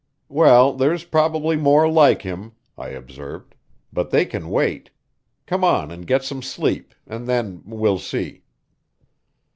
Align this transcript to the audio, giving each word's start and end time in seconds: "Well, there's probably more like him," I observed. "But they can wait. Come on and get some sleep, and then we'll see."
"Well, 0.29 0.73
there's 0.73 1.03
probably 1.03 1.55
more 1.55 1.87
like 1.87 2.23
him," 2.23 2.53
I 2.75 2.87
observed. 2.89 3.53
"But 3.93 4.09
they 4.09 4.25
can 4.25 4.49
wait. 4.49 4.89
Come 5.45 5.63
on 5.63 5.91
and 5.91 6.07
get 6.07 6.23
some 6.23 6.41
sleep, 6.41 6.95
and 7.05 7.27
then 7.27 7.61
we'll 7.67 7.99
see." 7.99 8.41